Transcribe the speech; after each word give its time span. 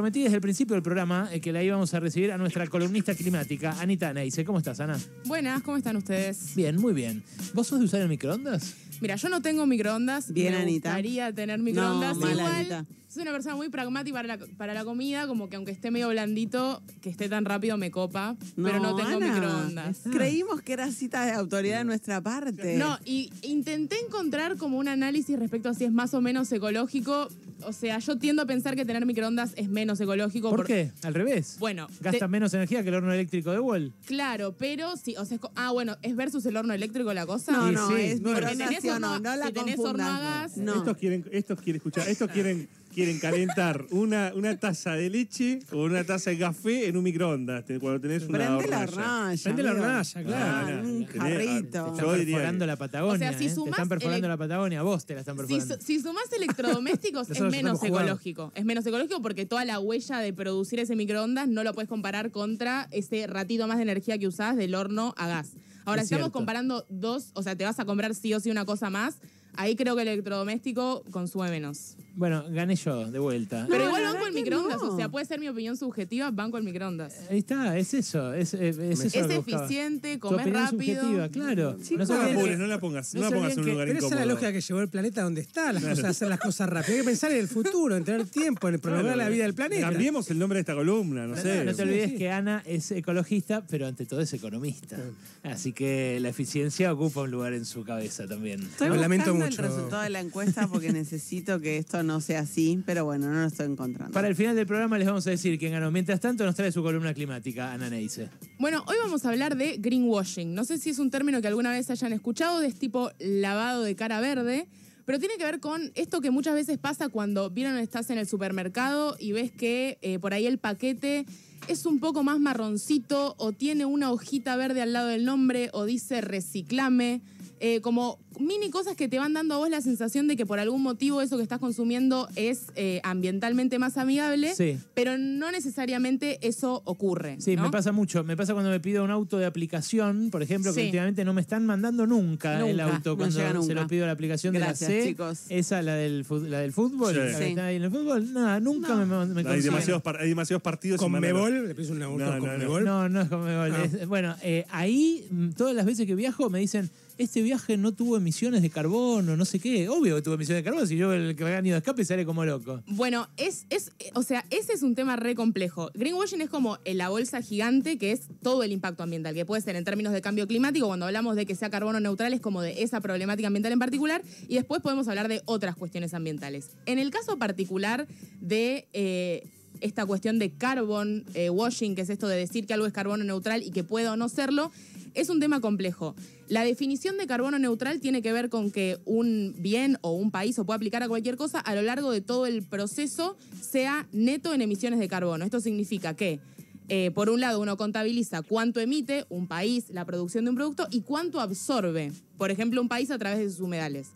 Prometí 0.00 0.22
desde 0.22 0.36
el 0.36 0.40
principio 0.40 0.72
del 0.72 0.82
programa 0.82 1.28
eh, 1.30 1.42
que 1.42 1.52
la 1.52 1.62
íbamos 1.62 1.92
a 1.92 2.00
recibir 2.00 2.32
a 2.32 2.38
nuestra 2.38 2.66
columnista 2.68 3.14
climática, 3.14 3.76
Anita 3.82 4.14
Neise. 4.14 4.46
¿Cómo 4.46 4.56
estás, 4.56 4.80
Ana? 4.80 4.98
Buenas, 5.26 5.60
¿cómo 5.60 5.76
están 5.76 5.94
ustedes? 5.96 6.54
Bien, 6.56 6.80
muy 6.80 6.94
bien. 6.94 7.22
¿Vos 7.52 7.66
sos 7.66 7.80
de 7.80 7.84
usar 7.84 8.00
el 8.00 8.08
microondas? 8.08 8.76
Mira, 9.02 9.16
yo 9.16 9.28
no 9.28 9.42
tengo 9.42 9.66
microondas. 9.66 10.32
Bien, 10.32 10.54
me 10.54 10.62
Anita. 10.62 10.88
gustaría 10.88 11.34
tener 11.34 11.58
microondas. 11.58 12.16
mal, 12.16 12.30
Igual, 12.32 12.50
Anita. 12.54 12.86
soy 13.08 13.22
una 13.24 13.32
persona 13.32 13.56
muy 13.56 13.68
pragmática 13.68 14.14
para 14.22 14.36
la, 14.38 14.46
para 14.56 14.72
la 14.72 14.84
comida, 14.86 15.26
como 15.26 15.50
que 15.50 15.56
aunque 15.56 15.72
esté 15.72 15.90
medio 15.90 16.08
blandito, 16.08 16.82
que 17.02 17.10
esté 17.10 17.28
tan 17.28 17.44
rápido 17.44 17.76
me 17.76 17.90
copa, 17.90 18.36
pero 18.56 18.80
no 18.80 18.96
tengo 18.96 19.18
Ana, 19.18 19.34
microondas. 19.34 19.98
Creímos 20.10 20.62
que 20.62 20.72
era 20.72 20.90
cita 20.92 21.26
de 21.26 21.32
autoridad 21.32 21.76
de 21.80 21.84
nuestra 21.84 22.22
parte. 22.22 22.78
No, 22.78 22.98
y 23.04 23.30
intenté 23.42 23.96
encontrar 23.98 24.56
como 24.56 24.78
un 24.78 24.88
análisis 24.88 25.38
respecto 25.38 25.68
a 25.68 25.74
si 25.74 25.84
es 25.84 25.92
más 25.92 26.14
o 26.14 26.22
menos 26.22 26.50
ecológico. 26.52 27.28
O 27.64 27.72
sea, 27.72 27.98
yo 27.98 28.16
tiendo 28.18 28.42
a 28.42 28.46
pensar 28.46 28.76
que 28.76 28.84
tener 28.84 29.04
microondas 29.06 29.52
es 29.56 29.68
menos 29.68 30.00
ecológico. 30.00 30.50
¿Por 30.50 30.66
qué? 30.66 30.92
Al 31.02 31.14
revés. 31.14 31.56
Bueno, 31.58 31.86
Gasta 32.00 32.18
te- 32.20 32.28
menos 32.28 32.52
energía 32.54 32.82
que 32.82 32.88
el 32.88 32.94
horno 32.96 33.12
eléctrico 33.12 33.50
de 33.52 33.60
Wall. 33.60 33.92
Claro, 34.06 34.54
pero 34.58 34.96
sí, 34.96 35.14
o 35.18 35.24
sea, 35.24 35.36
es 35.36 35.40
co- 35.40 35.52
ah, 35.56 35.70
bueno, 35.72 35.96
¿es 36.02 36.14
versus 36.16 36.44
el 36.46 36.56
horno 36.56 36.74
eléctrico 36.74 37.12
la 37.14 37.26
cosa? 37.26 37.52
no, 37.52 37.68
Sí, 37.68 37.74
no, 37.74 37.88
sí. 37.88 37.94
es 38.02 38.20
No, 38.20 38.30
porque 38.32 38.40
microondas 38.46 38.66
tenés 38.68 38.82
sí 38.82 38.88
o 38.88 38.92
horno- 38.94 39.00
no, 39.00 39.18
no 39.20 39.36
la 39.36 39.46
si 39.46 39.52
tenés 39.52 39.78
horno 39.78 40.04
a 40.04 40.06
confundas. 40.08 40.40
gas- 40.42 40.56
No. 40.58 40.74
Estos 40.76 40.96
quieren, 40.96 41.24
estos 41.32 41.60
quieren 41.60 41.76
escuchar, 41.76 42.08
estos 42.08 42.30
quieren, 42.30 42.68
quieren 42.92 43.18
calentar 43.20 43.86
una, 43.90 44.32
una 44.34 44.56
taza 44.58 44.94
de 44.94 45.08
leche 45.10 45.60
o 45.72 45.84
una 45.84 46.02
taza 46.04 46.30
de 46.30 46.38
café 46.38 46.88
en 46.88 46.96
un 46.96 47.04
microondas 47.04 47.64
te- 47.64 47.78
cuando 47.78 48.00
tenés 48.00 48.24
una 48.24 48.38
Prende 48.38 48.66
la 48.68 48.78
hornalla. 48.80 48.92
hornalla. 48.92 49.42
Prende 49.42 49.62
la 49.62 49.70
amigo. 49.70 49.84
hornalla, 49.86 50.24
claro. 50.24 50.76
Ah, 50.76 50.80
un 50.82 51.06
Tenés- 51.06 51.18
jarrito. 51.18 51.86
Yo 51.86 51.92
Están 51.94 52.18
diría 52.18 52.34
perforando 52.36 52.62
que- 52.64 52.66
la 52.66 52.76
Patagonia. 52.76 53.14
O 53.14 53.18
sea, 53.30 53.38
si 53.38 53.44
¿eh? 53.44 53.48
Te 53.48 53.54
sumás 53.54 53.70
están 53.72 53.88
perforando 53.88 54.28
la 54.28 54.36
Patagonia, 54.36 54.82
vos 54.82 55.06
te 55.06 55.14
la 55.14 55.20
están 55.20 55.34
Si, 55.36 55.38
perforando. 55.38 55.74
su- 55.76 55.82
si 55.82 56.00
sumás 56.00 56.32
electrodomésticos 56.36 57.22
es 57.30 57.38
Nosotros 57.40 57.52
menos 57.52 57.82
ecológico. 57.82 58.52
Es 58.54 58.64
menos 58.64 58.86
ecológico 58.86 59.22
porque 59.22 59.46
toda 59.46 59.64
la 59.64 59.78
huella 59.78 60.18
de 60.18 60.32
producir 60.32 60.80
ese 60.80 60.96
microondas 60.96 61.48
no 61.48 61.62
lo 61.64 61.72
puedes 61.74 61.88
comparar 61.88 62.30
contra 62.30 62.88
ese 62.90 63.26
ratito 63.26 63.66
más 63.68 63.76
de 63.76 63.84
energía 63.84 64.18
que 64.18 64.26
usás 64.26 64.56
del 64.56 64.74
horno 64.74 65.14
a 65.16 65.28
gas. 65.28 65.52
Ahora, 65.84 66.02
Es 66.02 66.08
si 66.08 66.14
estamos 66.14 66.26
cierto. 66.26 66.32
comparando 66.32 66.86
dos, 66.88 67.30
o 67.34 67.42
sea, 67.42 67.56
te 67.56 67.64
vas 67.64 67.78
a 67.80 67.84
comprar 67.84 68.14
sí 68.14 68.34
o 68.34 68.40
sí 68.40 68.50
una 68.50 68.64
cosa 68.64 68.90
más, 68.90 69.16
ahí 69.56 69.74
creo 69.76 69.96
que 69.96 70.02
el 70.02 70.08
electrodoméstico 70.08 71.02
consume 71.10 71.50
menos. 71.50 71.96
Bueno, 72.14 72.44
gané 72.50 72.76
yo 72.76 73.10
de 73.10 73.18
vuelta. 73.18 73.66
Pero 73.68 73.84
igual 73.86 74.02
banco 74.04 74.26
el 74.26 74.34
microondas, 74.34 74.78
no. 74.82 74.92
o 74.92 74.96
sea, 74.96 75.08
puede 75.08 75.26
ser 75.26 75.40
mi 75.40 75.48
opinión 75.48 75.76
subjetiva, 75.76 76.30
banco 76.30 76.58
el 76.58 76.64
microondas. 76.64 77.14
Ahí 77.30 77.38
está, 77.38 77.76
es 77.78 77.94
eso. 77.94 78.32
Es, 78.34 78.54
es, 78.54 78.78
es 78.78 79.00
eso 79.04 79.18
Es 79.20 79.30
eficiente, 79.30 80.18
comer 80.18 80.40
opinión 80.48 80.64
rápido. 80.64 81.00
subjetiva, 81.02 81.28
claro. 81.28 81.76
Se 81.82 81.96
No 81.96 82.04
la 82.04 82.56
no 82.56 82.66
la 82.66 82.78
pongas, 82.78 83.14
no 83.14 83.20
la 83.22 83.30
pongas 83.30 83.52
en 83.54 83.60
un 83.60 83.70
lugar 83.70 83.86
Pero 83.86 83.98
esa 83.98 84.06
es 84.06 84.10
la 84.12 84.16
incómodo. 84.18 84.34
lógica 84.34 84.52
que 84.52 84.60
llevó 84.60 84.80
el 84.80 84.88
planeta 84.88 85.22
donde 85.22 85.40
está, 85.40 85.72
las 85.72 85.84
cosas, 85.84 86.04
hacer 86.04 86.28
las 86.28 86.40
cosas 86.40 86.68
rápido. 86.68 86.94
Hay 86.94 87.00
que 87.00 87.06
pensar 87.06 87.32
en 87.32 87.38
el 87.38 87.48
futuro, 87.48 87.96
en 87.96 88.04
tener 88.04 88.26
tiempo, 88.26 88.68
en 88.68 88.78
prolongar 88.80 89.14
Claro, 89.14 89.18
la 89.24 89.28
vida 89.30 89.44
del 89.44 89.54
planeta. 89.54 89.88
Cambiemos 89.88 90.30
el 90.30 90.38
nombre 90.38 90.56
de 90.58 90.60
esta 90.60 90.74
columna, 90.74 91.26
no 91.26 91.36
sé. 91.36 91.64
No 91.64 91.74
te 91.74 91.82
olvides 91.82 92.10
sí. 92.10 92.16
que 92.18 92.30
Ana 92.30 92.62
es 92.66 92.90
ecologista, 92.90 93.64
pero 93.66 93.86
ante 93.86 94.06
todo 94.06 94.20
es 94.20 94.32
economista. 94.32 94.96
Así 95.42 95.72
que 95.72 96.18
la 96.20 96.28
eficiencia 96.28 96.92
ocupa 96.92 97.22
un 97.22 97.30
lugar 97.30 97.52
en 97.54 97.64
su 97.64 97.84
cabeza 97.84 98.26
también. 98.26 98.62
Estoy 98.62 98.98
lamento 98.98 99.30
el 99.30 99.38
mucho. 99.38 99.62
resultado 99.62 100.02
de 100.02 100.10
la 100.10 100.20
encuesta 100.20 100.66
porque 100.68 100.92
necesito 100.92 101.60
que 101.60 101.78
esto 101.78 101.99
no 102.02 102.20
sea 102.20 102.40
así, 102.40 102.82
pero 102.86 103.04
bueno, 103.04 103.28
no 103.28 103.40
lo 103.40 103.46
estoy 103.46 103.66
encontrando. 103.66 104.12
Para 104.12 104.28
el 104.28 104.34
final 104.34 104.56
del 104.56 104.66
programa 104.66 104.98
les 104.98 105.06
vamos 105.06 105.26
a 105.26 105.30
decir 105.30 105.58
quién 105.58 105.72
ganó. 105.72 105.90
Mientras 105.90 106.20
tanto 106.20 106.44
nos 106.44 106.54
trae 106.54 106.72
su 106.72 106.82
columna 106.82 107.12
climática, 107.14 107.72
Ana 107.72 107.90
Neise. 107.90 108.28
Bueno, 108.58 108.84
hoy 108.86 108.96
vamos 109.02 109.24
a 109.24 109.30
hablar 109.30 109.56
de 109.56 109.76
greenwashing. 109.78 110.54
No 110.54 110.64
sé 110.64 110.78
si 110.78 110.90
es 110.90 110.98
un 110.98 111.10
término 111.10 111.40
que 111.40 111.48
alguna 111.48 111.70
vez 111.72 111.90
hayan 111.90 112.12
escuchado, 112.12 112.60
de 112.60 112.70
es 112.70 112.76
tipo 112.76 113.10
lavado 113.18 113.82
de 113.82 113.96
cara 113.96 114.20
verde, 114.20 114.68
pero 115.04 115.18
tiene 115.18 115.36
que 115.36 115.44
ver 115.44 115.60
con 115.60 115.90
esto 115.96 116.20
que 116.20 116.30
muchas 116.30 116.54
veces 116.54 116.78
pasa 116.78 117.08
cuando 117.08 117.50
vieron 117.50 117.76
estás 117.78 118.10
en 118.10 118.18
el 118.18 118.28
supermercado 118.28 119.16
y 119.18 119.32
ves 119.32 119.50
que 119.50 119.98
eh, 120.02 120.18
por 120.18 120.34
ahí 120.34 120.46
el 120.46 120.58
paquete 120.58 121.26
es 121.66 121.84
un 121.84 122.00
poco 122.00 122.22
más 122.22 122.38
marroncito 122.38 123.34
o 123.38 123.52
tiene 123.52 123.84
una 123.84 124.12
hojita 124.12 124.56
verde 124.56 124.82
al 124.82 124.92
lado 124.92 125.08
del 125.08 125.24
nombre 125.24 125.70
o 125.72 125.84
dice 125.84 126.20
reciclame. 126.20 127.22
Eh, 127.60 127.80
como 127.80 128.18
mini 128.38 128.70
cosas 128.70 128.96
que 128.96 129.06
te 129.08 129.18
van 129.18 129.34
dando 129.34 129.54
a 129.54 129.58
vos 129.58 129.68
la 129.70 129.80
sensación 129.82 130.26
de 130.28 130.36
que 130.36 130.46
por 130.46 130.58
algún 130.58 130.82
motivo 130.82 131.20
eso 131.20 131.36
que 131.36 131.42
estás 131.42 131.58
consumiendo 131.58 132.28
es 132.36 132.66
eh, 132.74 133.00
ambientalmente 133.04 133.78
más 133.78 133.98
amigable, 133.98 134.54
Sí. 134.54 134.78
pero 134.94 135.18
no 135.18 135.50
necesariamente 135.52 136.38
eso 136.46 136.82
ocurre. 136.84 137.36
Sí, 137.40 137.56
¿no? 137.56 137.62
me 137.64 137.70
pasa 137.70 137.92
mucho. 137.92 138.24
Me 138.24 138.36
pasa 138.36 138.52
cuando 138.54 138.70
me 138.70 138.80
pido 138.80 139.04
un 139.04 139.10
auto 139.10 139.38
de 139.38 139.46
aplicación, 139.46 140.30
por 140.30 140.42
ejemplo, 140.42 140.72
que 140.74 140.80
Sí. 140.80 140.86
últimamente 140.86 141.24
no 141.24 141.34
me 141.34 141.40
están 141.40 141.66
mandando 141.66 142.06
nunca, 142.06 142.66
el 142.66 142.80
auto 142.80 143.10
no 143.10 143.16
cuando 143.18 143.36
llega 143.38 143.62
se 143.62 143.74
lo 143.74 143.86
pido 143.86 144.04
a 144.04 144.06
la 144.06 144.12
aplicación 144.12 144.54
Gracias, 144.54 144.88
de 144.90 144.96
la 144.98 145.02
C. 145.02 145.08
chicos. 145.08 145.40
Esa, 145.48 145.82
la 145.82 145.94
del, 145.94 146.24
la 146.48 146.58
del 146.60 146.72
fútbol, 146.72 147.12
Sí. 147.14 147.18
la 147.20 147.26
que 147.26 147.34
Sí. 147.36 147.50
está 147.50 147.66
ahí 147.66 147.76
en 147.76 147.82
el 147.84 147.90
fútbol. 147.90 148.32
Nada, 148.32 148.60
nunca 148.60 148.94
me, 148.96 149.04
me 149.06 149.48
Hay 149.50 149.60
demasiados, 149.60 150.02
par- 150.02 150.16
hay 150.18 150.28
demasiados 150.30 150.62
partidos. 150.62 150.98
Con 151.00 151.12
Mebol, 151.12 151.68
le 151.68 151.74
pides 151.74 151.90
un 151.90 152.02
auto 152.02 152.18
No, 152.24 152.30
con 152.38 152.46
no, 152.48 152.52
no. 152.52 152.58
Mebol. 152.58 152.84
No, 152.84 153.08
no 153.08 153.20
es 153.20 153.28
Conmebol. 153.28 153.72
Ah. 153.74 153.84
Es- 153.84 154.06
bueno, 154.08 154.34
eh, 154.42 154.64
ahí 154.70 155.26
mm, 155.30 155.50
todas 155.50 155.74
las 155.74 155.84
veces 155.84 156.06
que 156.06 156.14
viajo 156.14 156.48
me 156.50 156.58
dicen, 156.58 156.90
este 157.20 157.42
viaje 157.42 157.76
no 157.76 157.92
tuvo 157.92 158.16
emisiones 158.16 158.62
de 158.62 158.70
carbono, 158.70 159.36
no 159.36 159.44
sé 159.44 159.58
qué. 159.58 159.88
Obvio 159.88 160.16
que 160.16 160.22
tuvo 160.22 160.34
emisiones 160.34 160.64
de 160.64 160.64
carbono, 160.64 160.86
si 160.86 160.96
yo 160.96 161.12
el 161.12 161.36
que 161.36 161.44
me 161.44 161.54
han 161.54 161.66
ido 161.66 161.74
de 161.74 161.78
escape 161.78 162.04
sale 162.04 162.24
como 162.24 162.44
loco. 162.44 162.82
Bueno, 162.86 163.28
es, 163.36 163.66
es, 163.68 163.92
o 164.14 164.22
sea, 164.22 164.44
ese 164.50 164.72
es 164.72 164.82
un 164.82 164.94
tema 164.94 165.16
re 165.16 165.34
complejo. 165.34 165.90
Greenwashing 165.94 166.40
es 166.40 166.48
como 166.48 166.78
la 166.86 167.10
bolsa 167.10 167.42
gigante 167.42 167.98
que 167.98 168.12
es 168.12 168.22
todo 168.42 168.62
el 168.62 168.72
impacto 168.72 169.02
ambiental, 169.02 169.34
que 169.34 169.44
puede 169.44 169.60
ser 169.60 169.76
en 169.76 169.84
términos 169.84 170.12
de 170.12 170.22
cambio 170.22 170.46
climático, 170.46 170.86
cuando 170.86 171.06
hablamos 171.06 171.36
de 171.36 171.44
que 171.44 171.54
sea 171.54 171.68
carbono 171.68 172.00
neutral, 172.00 172.32
es 172.32 172.40
como 172.40 172.62
de 172.62 172.82
esa 172.82 173.00
problemática 173.00 173.48
ambiental 173.48 173.72
en 173.72 173.78
particular, 173.78 174.22
y 174.48 174.54
después 174.54 174.80
podemos 174.80 175.06
hablar 175.08 175.28
de 175.28 175.42
otras 175.44 175.76
cuestiones 175.76 176.14
ambientales. 176.14 176.70
En 176.86 176.98
el 176.98 177.10
caso 177.10 177.38
particular 177.38 178.06
de 178.40 178.88
eh, 178.94 179.46
esta 179.80 180.06
cuestión 180.06 180.38
de 180.38 180.50
carbon 180.50 181.24
eh, 181.34 181.50
washing, 181.50 181.94
que 181.94 182.02
es 182.02 182.10
esto 182.10 182.28
de 182.28 182.36
decir 182.36 182.66
que 182.66 182.74
algo 182.74 182.86
es 182.86 182.92
carbono 182.92 183.24
neutral 183.24 183.62
y 183.62 183.70
que 183.70 183.84
puede 183.84 184.08
o 184.08 184.16
no 184.16 184.28
serlo, 184.28 184.72
es 185.14 185.28
un 185.28 185.40
tema 185.40 185.60
complejo. 185.60 186.14
La 186.48 186.64
definición 186.64 187.16
de 187.16 187.26
carbono 187.26 187.58
neutral 187.58 188.00
tiene 188.00 188.22
que 188.22 188.32
ver 188.32 188.48
con 188.48 188.70
que 188.70 188.98
un 189.04 189.54
bien 189.58 189.98
o 190.00 190.12
un 190.12 190.30
país 190.30 190.58
o 190.58 190.64
puede 190.64 190.76
aplicar 190.76 191.02
a 191.02 191.08
cualquier 191.08 191.36
cosa 191.36 191.60
a 191.60 191.74
lo 191.74 191.82
largo 191.82 192.10
de 192.10 192.20
todo 192.20 192.46
el 192.46 192.62
proceso 192.62 193.36
sea 193.60 194.06
neto 194.12 194.52
en 194.52 194.62
emisiones 194.62 194.98
de 194.98 195.08
carbono. 195.08 195.44
Esto 195.44 195.60
significa 195.60 196.14
que, 196.14 196.40
eh, 196.88 197.10
por 197.14 197.30
un 197.30 197.40
lado, 197.40 197.60
uno 197.60 197.76
contabiliza 197.76 198.42
cuánto 198.42 198.80
emite 198.80 199.24
un 199.28 199.46
país, 199.46 199.90
la 199.90 200.04
producción 200.04 200.44
de 200.44 200.50
un 200.50 200.56
producto, 200.56 200.88
y 200.90 201.02
cuánto 201.02 201.40
absorbe, 201.40 202.12
por 202.36 202.50
ejemplo, 202.50 202.80
un 202.80 202.88
país 202.88 203.10
a 203.10 203.18
través 203.18 203.38
de 203.38 203.50
sus 203.50 203.60
humedales 203.60 204.08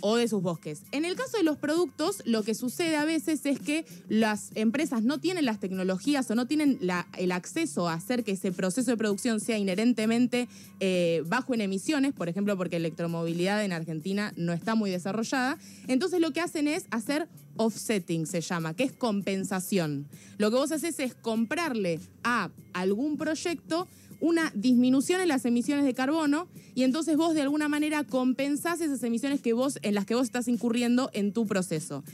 o 0.00 0.16
de 0.16 0.28
sus 0.28 0.42
bosques. 0.42 0.82
En 0.92 1.04
el 1.04 1.16
caso 1.16 1.36
de 1.36 1.42
los 1.42 1.56
productos, 1.56 2.22
lo 2.24 2.42
que 2.42 2.54
sucede 2.54 2.96
a 2.96 3.04
veces 3.04 3.44
es 3.46 3.58
que 3.58 3.84
las 4.08 4.50
empresas 4.54 5.02
no 5.02 5.18
tienen 5.18 5.44
las 5.44 5.60
tecnologías 5.60 6.30
o 6.30 6.34
no 6.34 6.46
tienen 6.46 6.78
el 7.16 7.32
acceso 7.32 7.88
a 7.88 7.94
hacer 7.94 8.24
que 8.24 8.32
ese 8.32 8.52
proceso 8.52 8.90
de 8.90 8.96
producción 8.96 9.40
sea 9.40 9.58
inherentemente 9.58 10.48
eh, 10.80 11.22
bajo 11.26 11.54
en 11.54 11.60
emisiones, 11.60 12.12
por 12.12 12.28
ejemplo, 12.28 12.56
porque 12.56 12.76
electromovilidad 12.76 13.64
en 13.64 13.72
Argentina 13.72 14.32
no 14.36 14.52
está 14.52 14.74
muy 14.74 14.90
desarrollada. 14.90 15.58
Entonces 15.86 16.20
lo 16.20 16.32
que 16.32 16.40
hacen 16.40 16.68
es 16.68 16.86
hacer 16.90 17.28
offsetting, 17.56 18.26
se 18.26 18.40
llama, 18.40 18.74
que 18.74 18.84
es 18.84 18.92
compensación. 18.92 20.06
Lo 20.38 20.50
que 20.50 20.56
vos 20.56 20.72
haces 20.72 21.00
es 21.00 21.14
comprarle 21.14 22.00
a 22.22 22.50
algún 22.72 23.16
proyecto 23.16 23.88
una 24.20 24.50
disminución 24.54 25.20
en 25.20 25.28
las 25.28 25.44
emisiones 25.44 25.84
de 25.84 25.94
carbono 25.94 26.48
y 26.74 26.82
entonces 26.82 27.16
vos 27.16 27.34
de 27.34 27.42
alguna 27.42 27.68
manera 27.68 28.04
compensás 28.04 28.80
esas 28.80 29.02
emisiones 29.02 29.40
que 29.40 29.52
vos, 29.52 29.78
en 29.82 29.94
las 29.94 30.06
que 30.06 30.14
vos 30.14 30.24
estás 30.24 30.48
incurriendo 30.48 31.10
en 31.12 31.32
tu 31.32 31.46
proceso. 31.46 32.04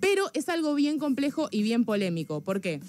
Pero 0.00 0.30
es 0.34 0.48
algo 0.48 0.74
bien 0.74 0.98
complejo 0.98 1.48
y 1.50 1.62
bien 1.62 1.84
polémico. 1.84 2.40
¿Por 2.40 2.60
qué? 2.60 2.80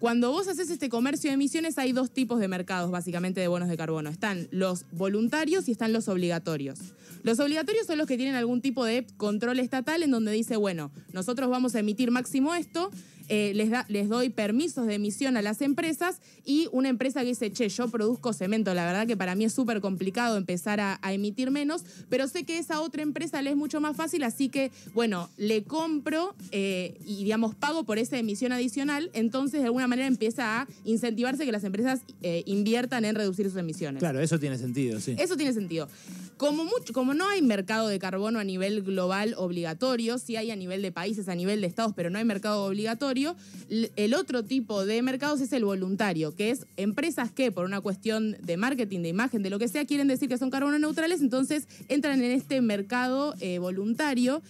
Cuando 0.00 0.30
vos 0.30 0.48
haces 0.48 0.70
este 0.70 0.88
comercio 0.88 1.28
de 1.28 1.34
emisiones 1.34 1.76
hay 1.76 1.92
dos 1.92 2.10
tipos 2.10 2.40
de 2.40 2.48
mercados 2.48 2.90
básicamente 2.90 3.38
de 3.38 3.48
bonos 3.48 3.68
de 3.68 3.76
carbono. 3.76 4.08
Están 4.08 4.48
los 4.50 4.86
voluntarios 4.92 5.68
y 5.68 5.72
están 5.72 5.92
los 5.92 6.08
obligatorios. 6.08 6.78
Los 7.22 7.38
obligatorios 7.38 7.86
son 7.86 7.98
los 7.98 8.06
que 8.06 8.16
tienen 8.16 8.34
algún 8.34 8.62
tipo 8.62 8.86
de 8.86 9.06
control 9.18 9.58
estatal 9.58 10.02
en 10.02 10.10
donde 10.10 10.32
dice, 10.32 10.56
bueno, 10.56 10.90
nosotros 11.12 11.50
vamos 11.50 11.74
a 11.74 11.80
emitir 11.80 12.10
máximo 12.10 12.54
esto, 12.54 12.90
eh, 13.32 13.52
les, 13.54 13.70
da, 13.70 13.86
les 13.88 14.08
doy 14.08 14.28
permisos 14.28 14.88
de 14.88 14.94
emisión 14.94 15.36
a 15.36 15.42
las 15.42 15.62
empresas 15.62 16.20
y 16.44 16.68
una 16.72 16.88
empresa 16.88 17.20
que 17.20 17.28
dice, 17.28 17.52
che, 17.52 17.68
yo 17.68 17.88
produzco 17.88 18.32
cemento, 18.32 18.74
la 18.74 18.84
verdad 18.84 19.06
que 19.06 19.16
para 19.16 19.36
mí 19.36 19.44
es 19.44 19.52
súper 19.52 19.80
complicado 19.80 20.36
empezar 20.36 20.80
a, 20.80 20.98
emitir 21.12 21.52
menos, 21.52 21.84
pero 22.08 22.26
sé 22.26 22.42
que 22.42 22.58
esa 22.58 22.80
otra 22.80 23.02
empresa 23.02 23.40
le 23.40 23.50
es 23.50 23.56
mucho 23.56 23.80
más 23.80 23.96
fácil, 23.96 24.24
así 24.24 24.48
que, 24.48 24.72
bueno, 24.94 25.30
le 25.36 25.62
compro 25.62 26.34
eh, 26.50 26.98
y, 27.06 27.22
digamos, 27.22 27.54
pago 27.54 27.84
por 27.84 27.98
esa 27.98 28.18
emisión 28.18 28.50
adicional, 28.50 29.10
entonces 29.12 29.60
de 29.60 29.66
alguna 29.66 29.86
manera 29.90 30.08
empieza 30.08 30.62
a 30.62 30.68
incentivarse 30.84 31.44
que 31.44 31.52
las 31.52 31.64
empresas 31.64 32.00
eh, 32.22 32.42
inviertan 32.46 33.04
en 33.04 33.14
reducir 33.14 33.46
sus 33.46 33.56
emisiones. 33.56 34.00
Claro, 34.00 34.20
eso 34.20 34.38
tiene 34.38 34.56
sentido, 34.56 35.00
sí. 35.00 35.14
Eso 35.18 35.36
tiene 35.36 35.52
sentido. 35.52 35.88
Como, 36.38 36.64
mucho, 36.64 36.94
como 36.94 37.12
no 37.12 37.28
hay 37.28 37.42
mercado 37.42 37.88
de 37.88 37.98
carbono 37.98 38.38
a 38.38 38.44
nivel 38.44 38.82
global 38.82 39.34
obligatorio, 39.36 40.16
sí 40.16 40.36
hay 40.36 40.50
a 40.50 40.56
nivel 40.56 40.80
de 40.80 40.90
países, 40.90 41.28
a 41.28 41.34
nivel 41.34 41.60
de 41.60 41.66
estados, 41.66 41.92
pero 41.94 42.08
no 42.08 42.18
hay 42.18 42.24
mercado 42.24 42.64
obligatorio, 42.64 43.36
el 43.68 44.14
otro 44.14 44.42
tipo 44.42 44.86
de 44.86 45.02
mercados 45.02 45.42
es 45.42 45.52
el 45.52 45.66
voluntario, 45.66 46.34
que 46.34 46.48
es 46.48 46.66
empresas 46.78 47.30
que 47.30 47.52
por 47.52 47.66
una 47.66 47.82
cuestión 47.82 48.38
de 48.42 48.56
marketing, 48.56 49.00
de 49.00 49.10
imagen, 49.10 49.42
de 49.42 49.50
lo 49.50 49.58
que 49.58 49.68
sea, 49.68 49.84
quieren 49.84 50.08
decir 50.08 50.30
que 50.30 50.38
son 50.38 50.48
carbono 50.48 50.78
neutrales, 50.78 51.20
entonces 51.20 51.68
entran 51.88 52.22
en 52.22 52.30
este 52.30 52.62
mercado 52.62 53.34
eh, 53.40 53.58
voluntario. 53.58 54.40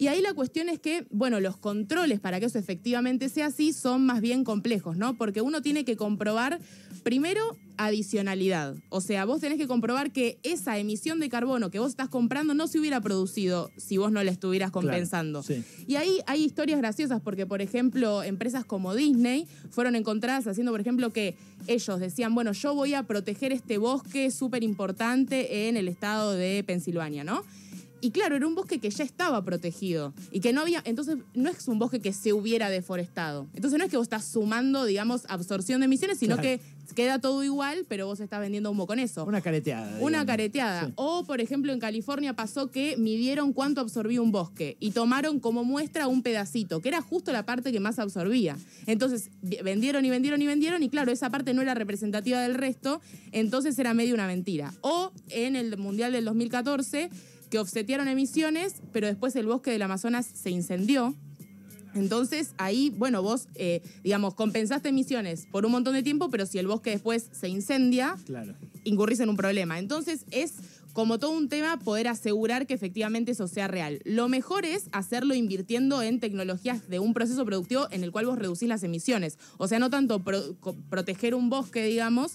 Y 0.00 0.06
ahí 0.08 0.22
la 0.22 0.32
cuestión 0.32 0.70
es 0.70 0.78
que, 0.78 1.04
bueno, 1.10 1.40
los 1.40 1.58
controles 1.58 2.20
para 2.20 2.40
que 2.40 2.46
eso 2.46 2.58
efectivamente 2.58 3.28
sea 3.28 3.46
así 3.48 3.74
son 3.74 4.06
más 4.06 4.22
bien 4.22 4.44
complejos, 4.44 4.96
¿no? 4.96 5.14
Porque 5.18 5.42
uno 5.42 5.60
tiene 5.60 5.84
que 5.84 5.94
comprobar, 5.96 6.58
primero, 7.02 7.42
adicionalidad. 7.76 8.76
O 8.88 9.02
sea, 9.02 9.26
vos 9.26 9.42
tenés 9.42 9.58
que 9.58 9.66
comprobar 9.66 10.10
que 10.10 10.38
esa 10.42 10.78
emisión 10.78 11.20
de 11.20 11.28
carbono 11.28 11.70
que 11.70 11.78
vos 11.78 11.90
estás 11.90 12.08
comprando 12.08 12.54
no 12.54 12.66
se 12.66 12.78
hubiera 12.78 13.02
producido 13.02 13.70
si 13.76 13.98
vos 13.98 14.10
no 14.10 14.24
la 14.24 14.30
estuvieras 14.30 14.70
Claro, 14.70 14.86
compensando. 14.88 15.42
sí. 15.42 15.62
Y 15.86 15.96
ahí 15.96 16.20
hay 16.26 16.44
historias 16.44 16.78
graciosas 16.78 17.20
porque, 17.20 17.44
por 17.44 17.60
ejemplo, 17.60 18.22
empresas 18.22 18.64
como 18.64 18.94
Disney 18.94 19.46
fueron 19.68 19.96
encontradas 19.96 20.46
haciendo, 20.46 20.72
por 20.72 20.80
ejemplo, 20.80 21.10
que 21.10 21.36
ellos 21.66 22.00
decían, 22.00 22.34
bueno, 22.34 22.52
yo 22.52 22.74
voy 22.74 22.94
a 22.94 23.02
proteger 23.02 23.52
este 23.52 23.76
bosque 23.76 24.30
súper 24.30 24.62
importante 24.62 25.68
en 25.68 25.76
el 25.76 25.88
estado 25.88 26.32
de 26.32 26.64
Pensilvania, 26.66 27.22
¿no? 27.22 27.44
Y 28.00 28.10
claro, 28.12 28.36
era 28.36 28.46
un 28.46 28.54
bosque 28.54 28.78
que 28.78 28.90
ya 28.90 29.04
estaba 29.04 29.44
protegido 29.44 30.12
y 30.32 30.40
que 30.40 30.52
no 30.52 30.60
había, 30.62 30.82
entonces 30.84 31.18
no 31.34 31.50
es 31.50 31.68
un 31.68 31.78
bosque 31.78 32.00
que 32.00 32.12
se 32.12 32.32
hubiera 32.32 32.70
deforestado. 32.70 33.46
Entonces 33.54 33.78
no 33.78 33.84
es 33.84 33.90
que 33.90 33.96
vos 33.96 34.04
estás 34.04 34.24
sumando, 34.24 34.84
digamos, 34.84 35.22
absorción 35.28 35.80
de 35.80 35.86
emisiones, 35.86 36.18
sino 36.18 36.36
Claro. 36.36 36.42
que 36.42 36.60
queda 36.94 37.20
todo 37.20 37.44
igual, 37.44 37.84
pero 37.88 38.06
vos 38.06 38.18
estás 38.18 38.40
vendiendo 38.40 38.70
humo 38.70 38.86
con 38.86 38.98
eso. 38.98 39.24
Una 39.24 39.40
careteada. 39.40 39.98
Una 40.00 40.26
careteada. 40.26 40.86
Sí. 40.86 40.92
O, 40.96 41.24
por 41.24 41.40
ejemplo, 41.40 41.72
en 41.72 41.78
California 41.78 42.34
pasó 42.34 42.70
que 42.72 42.96
midieron 42.96 43.52
cuánto 43.52 43.80
absorbía 43.80 44.20
un 44.20 44.32
bosque 44.32 44.76
y 44.80 44.90
tomaron 44.90 45.38
como 45.38 45.62
muestra 45.62 46.08
un 46.08 46.22
pedacito, 46.22 46.80
que 46.80 46.88
era 46.88 47.00
justo 47.00 47.30
la 47.32 47.44
parte 47.46 47.70
que 47.70 47.78
más 47.78 47.98
absorbía. 48.00 48.56
Entonces, 48.86 49.30
vendieron 49.62 50.04
y 50.04 50.10
vendieron 50.10 50.42
y 50.42 50.46
vendieron 50.46 50.82
y 50.82 50.88
claro, 50.88 51.12
esa 51.12 51.30
parte 51.30 51.54
no 51.54 51.62
era 51.62 51.74
representativa 51.74 52.40
del 52.40 52.54
resto, 52.54 53.00
entonces 53.30 53.78
era 53.78 53.94
medio 53.94 54.14
una 54.14 54.26
mentira. 54.26 54.74
O 54.80 55.12
en 55.28 55.54
el 55.54 55.76
Mundial 55.76 56.10
del 56.12 56.24
2014, 56.24 57.08
que 57.50 57.58
offsetearon 57.58 58.08
emisiones, 58.08 58.76
pero 58.92 59.06
después 59.08 59.34
el 59.36 59.46
bosque 59.46 59.70
del 59.72 59.82
Amazonas 59.82 60.26
se 60.32 60.50
incendió. 60.50 61.14
Entonces 61.94 62.54
ahí, 62.56 62.90
bueno, 62.96 63.20
vos, 63.22 63.48
eh, 63.56 63.82
digamos, 64.04 64.34
compensaste 64.34 64.90
emisiones 64.90 65.46
por 65.50 65.66
un 65.66 65.72
montón 65.72 65.94
de 65.94 66.02
tiempo, 66.04 66.30
pero 66.30 66.46
si 66.46 66.58
el 66.58 66.68
bosque 66.68 66.90
después 66.90 67.28
se 67.32 67.48
incendia, 67.48 68.16
Claro. 68.26 68.54
incurrís 68.84 69.18
en 69.20 69.28
un 69.28 69.36
problema. 69.36 69.78
Entonces 69.80 70.24
es 70.30 70.54
como 70.92 71.18
todo 71.18 71.32
un 71.32 71.48
tema 71.48 71.78
poder 71.80 72.06
asegurar 72.08 72.66
que 72.68 72.74
efectivamente 72.74 73.32
eso 73.32 73.48
sea 73.48 73.66
real. 73.66 74.00
Lo 74.04 74.28
mejor 74.28 74.64
es 74.64 74.84
hacerlo 74.92 75.34
invirtiendo 75.34 76.00
en 76.02 76.20
tecnologías 76.20 76.88
de 76.88 76.98
un 77.00 77.12
proceso 77.14 77.44
productivo 77.44 77.88
en 77.90 78.04
el 78.04 78.12
cual 78.12 78.26
vos 78.26 78.38
reducís 78.38 78.68
las 78.68 78.82
emisiones. 78.84 79.38
O 79.58 79.66
sea, 79.66 79.78
no 79.80 79.90
tanto 79.90 80.20
pro- 80.22 80.54
proteger 80.88 81.34
un 81.34 81.48
bosque, 81.50 81.84
digamos, 81.84 82.32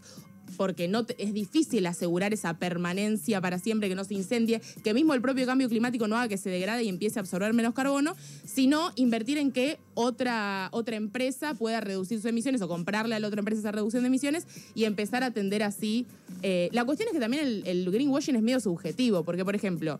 porque 0.57 0.87
no 0.87 1.05
es 1.17 1.33
difícil 1.33 1.85
asegurar 1.85 2.33
esa 2.33 2.55
permanencia 2.57 3.41
para 3.41 3.59
siempre, 3.59 3.89
que 3.89 3.95
no 3.95 4.03
se 4.03 4.13
incendie, 4.13 4.61
que 4.83 4.93
mismo 4.93 5.13
el 5.13 5.21
propio 5.21 5.45
cambio 5.45 5.69
climático 5.69 6.07
no 6.07 6.15
haga 6.17 6.27
que 6.27 6.37
se 6.37 6.49
degrade 6.49 6.83
y 6.83 6.89
empiece 6.89 7.19
a 7.19 7.21
absorber 7.21 7.53
menos 7.53 7.73
carbono, 7.73 8.15
sino 8.45 8.91
invertir 8.95 9.37
en 9.37 9.51
que 9.51 9.79
otra, 9.93 10.69
otra 10.71 10.95
empresa 10.95 11.53
pueda 11.53 11.81
reducir 11.81 12.17
sus 12.17 12.25
emisiones 12.25 12.61
o 12.61 12.67
comprarle 12.67 13.15
a 13.15 13.19
la 13.19 13.27
otra 13.27 13.39
empresa 13.39 13.59
esa 13.59 13.71
reducción 13.71 14.03
de 14.03 14.07
emisiones 14.07 14.45
y 14.73 14.85
empezar 14.85 15.23
a 15.23 15.27
atender 15.27 15.63
así. 15.63 16.05
eh, 16.41 16.69
la 16.71 16.85
cuestión 16.85 17.07
es 17.09 17.13
que 17.13 17.19
también 17.19 17.63
el 17.65 17.91
greenwashing 17.91 18.35
es 18.35 18.41
medio 18.41 18.59
subjetivo, 18.59 19.23
porque 19.23 19.45
por 19.45 19.55
ejemplo, 19.55 19.99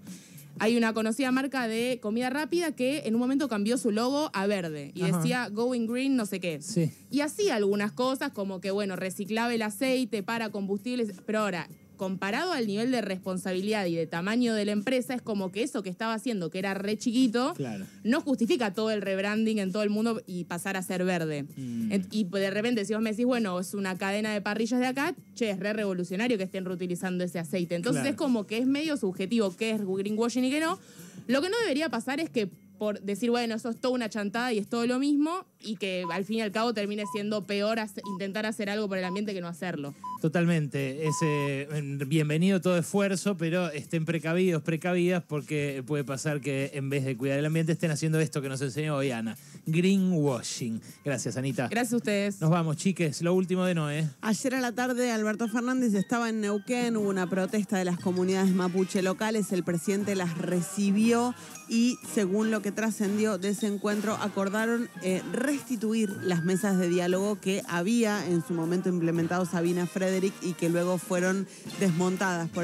hay 0.60 0.78
una 0.78 0.94
conocida 0.94 1.32
marca 1.32 1.68
de 1.68 2.00
comida 2.02 2.30
rápida 2.30 2.72
que 2.72 3.04
en 3.06 3.16
un 3.16 3.20
momento 3.20 3.48
cambió 3.50 3.78
su 3.78 3.92
logo 3.92 4.30
a 4.34 4.48
verde 4.48 4.92
y 4.96 5.04
Ajá. 5.04 5.18
decía 5.18 5.50
Going 5.50 5.88
Green, 5.88 6.16
no 6.16 6.26
sé 6.26 6.40
qué. 6.40 6.62
Sí. 6.62 6.92
Y 7.12 7.22
hacía 7.22 7.56
algunas 7.56 7.92
cosas 7.92 8.32
como 8.32 8.62
que, 8.62 8.72
bueno, 8.72 8.96
reciclaba 8.96 9.54
el 9.54 9.62
aceite 9.62 10.24
para 10.24 10.50
combustibles, 10.50 11.14
pero 11.26 11.40
ahora, 11.40 11.68
comparado 11.96 12.52
al 12.52 12.68
nivel 12.68 12.92
de 12.92 13.02
responsabilidad 13.02 13.86
y 13.86 13.96
de 13.96 14.08
tamaño 14.08 14.54
de 14.54 14.66
la 14.66 14.72
empresa, 14.72 15.14
es 15.14 15.22
como 15.22 15.52
que 15.52 15.64
eso 15.64 15.84
que 15.84 15.90
estaba 15.90 16.14
haciendo, 16.14 16.50
que 16.50 16.60
era 16.60 16.74
re 16.74 16.98
chiquito, 16.98 17.54
Claro. 17.56 17.86
no 18.04 18.22
justifica 18.22 18.74
todo 18.74 18.92
el 18.92 19.02
rebranding 19.02 19.60
en 19.60 19.72
todo 19.72 19.84
el 19.84 19.90
mundo 19.90 20.22
y 20.28 20.44
pasar 20.46 20.78
a 20.78 20.82
ser 20.82 21.04
verde. 21.04 21.46
Mm. 21.56 21.92
Y 22.12 22.24
de 22.26 22.50
repente, 22.52 22.86
si 22.86 22.94
vos 22.94 23.02
me 23.02 23.12
decís, 23.12 23.26
bueno, 23.26 23.60
es 23.60 23.74
una 23.74 23.98
cadena 23.98 24.34
de 24.34 24.42
parrillas 24.42 24.80
de 24.80 24.88
acá, 24.88 25.16
che, 25.36 25.50
es 25.52 25.60
re 25.60 25.74
revolucionario 25.74 26.38
que 26.38 26.44
estén 26.44 26.66
reutilizando 26.66 27.24
ese 27.24 27.40
aceite. 27.40 27.76
Entonces 27.76 28.02
Claro. 28.02 28.14
es 28.14 28.18
como 28.18 28.46
que 28.48 28.58
es 28.60 28.68
medio 28.68 28.98
subjetivo 28.98 29.56
qué 29.56 29.72
es 29.72 29.82
greenwashing 29.86 30.46
y 30.46 30.52
qué 30.52 30.60
no. 30.60 30.80
Lo 31.28 31.42
que 31.42 31.50
no 31.50 31.58
debería 31.62 31.90
pasar 31.90 32.20
es 32.20 32.30
que 32.30 32.50
por 32.78 33.02
decir, 33.02 33.32
bueno, 33.32 33.56
eso 33.56 33.70
es 33.70 33.80
toda 33.80 33.94
una 33.94 34.10
chantada 34.10 34.54
y 34.54 34.60
es 34.60 34.68
todo 34.68 34.86
lo 34.86 35.00
mismo, 35.00 35.46
y 35.62 35.78
que 35.78 36.06
al 36.12 36.26
fin 36.26 36.38
y 36.38 36.42
al 36.42 36.52
cabo 36.52 36.74
termine 36.74 37.04
siendo 37.12 37.46
peor 37.46 37.80
intentar 38.14 38.46
hacer 38.46 38.70
algo 38.70 38.88
por 38.88 38.98
el 38.98 39.04
ambiente 39.04 39.34
que 39.34 39.42
no 39.42 39.48
hacerlo. 39.48 39.94
Totalmente. 40.22 41.08
Es 41.08 41.16
eh, 41.22 41.68
bienvenido 42.08 42.62
todo 42.62 42.78
esfuerzo, 42.78 43.38
pero 43.38 43.70
estén 43.72 44.06
precavidos, 44.06 44.64
precavidas, 44.64 45.24
porque 45.24 45.84
puede 45.86 46.04
pasar 46.04 46.42
que 46.42 46.72
en 46.74 46.90
vez 46.90 47.06
de 47.06 47.16
cuidar 47.18 47.38
el 47.38 47.46
ambiente 47.46 47.74
estén 47.74 47.92
haciendo 47.92 48.20
esto 48.20 48.42
que 48.42 48.50
nos 48.50 48.62
enseñó 48.62 48.96
hoy 48.96 49.12
Ana. 49.12 49.38
Greenwashing. 49.68 50.82
Gracias, 51.04 51.38
Anita. 51.38 51.68
Gracias 51.68 51.94
a 51.94 51.98
ustedes. 51.98 52.42
Nos 52.42 52.50
vamos, 52.50 52.78
chiques. 52.78 53.22
Lo 53.22 53.34
último 53.34 53.66
de 53.66 53.76
Noé. 53.76 54.10
Ayer 54.22 54.56
a 54.56 54.62
la 54.62 54.72
tarde 54.72 55.12
Alberto 55.12 55.48
Fernández 55.48 55.94
estaba 55.94 56.30
en 56.30 56.42
Neuquén, 56.42 56.98
hubo 56.98 57.10
una 57.10 57.30
protesta 57.30 57.78
de 57.78 57.86
las 57.86 58.00
comunidades 58.00 58.54
mapuche 58.54 59.02
locales, 59.02 59.52
el 59.52 59.64
presidente 59.64 60.16
las 60.16 60.38
recibió 60.38 61.36
y 61.68 61.98
según 62.14 62.52
lo 62.52 62.62
que 62.66 62.72
trascendió 62.72 63.38
de 63.38 63.50
ese 63.50 63.68
encuentro 63.68 64.18
acordaron 64.20 64.90
eh, 65.04 65.22
restituir 65.32 66.10
las 66.24 66.44
mesas 66.44 66.80
de 66.80 66.90
diálogo 66.90 67.40
que 67.40 67.62
había 67.68 68.26
en 68.26 68.44
su 68.44 68.56
momento 68.56 68.90
implementado 68.90 69.46
Sabina 69.46 69.86
Frederick 69.86 70.34
y 70.42 70.54
que 70.54 70.70
luego 70.70 70.98
fueron 70.98 71.48
desmontadas 71.80 72.50
por 72.50 72.64